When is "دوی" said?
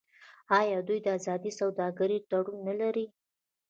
0.87-0.99